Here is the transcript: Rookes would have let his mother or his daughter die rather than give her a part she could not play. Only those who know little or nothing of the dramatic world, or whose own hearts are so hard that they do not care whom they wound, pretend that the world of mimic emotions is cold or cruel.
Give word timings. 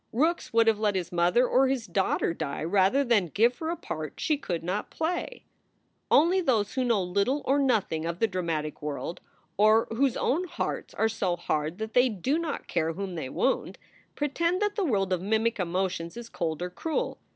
Rookes 0.11 0.51
would 0.51 0.65
have 0.65 0.79
let 0.79 0.95
his 0.95 1.11
mother 1.11 1.45
or 1.47 1.67
his 1.67 1.85
daughter 1.85 2.33
die 2.33 2.63
rather 2.63 3.03
than 3.03 3.27
give 3.27 3.59
her 3.59 3.69
a 3.69 3.75
part 3.75 4.19
she 4.19 4.35
could 4.35 4.63
not 4.63 4.89
play. 4.89 5.45
Only 6.09 6.41
those 6.41 6.73
who 6.73 6.83
know 6.83 7.03
little 7.03 7.43
or 7.45 7.59
nothing 7.59 8.07
of 8.07 8.17
the 8.17 8.25
dramatic 8.25 8.81
world, 8.81 9.21
or 9.57 9.85
whose 9.95 10.17
own 10.17 10.45
hearts 10.45 10.95
are 10.95 11.07
so 11.07 11.35
hard 11.35 11.77
that 11.77 11.93
they 11.93 12.09
do 12.09 12.39
not 12.39 12.67
care 12.67 12.93
whom 12.93 13.13
they 13.13 13.29
wound, 13.29 13.77
pretend 14.15 14.59
that 14.59 14.73
the 14.75 14.83
world 14.83 15.13
of 15.13 15.21
mimic 15.21 15.59
emotions 15.59 16.17
is 16.17 16.29
cold 16.29 16.63
or 16.63 16.71
cruel. 16.71 17.19